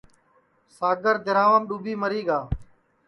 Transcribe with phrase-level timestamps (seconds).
[0.77, 2.39] ساگر دِرھاوام ڈُؔوٻی مری گا